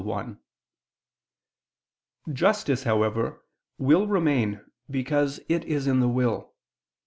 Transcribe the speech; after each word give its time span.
Justice, 2.33 2.81
however, 2.85 3.45
will 3.77 4.07
remain 4.07 4.61
because 4.89 5.39
it 5.47 5.63
is 5.65 5.85
in 5.85 5.99
the 5.99 6.07
will. 6.09 6.55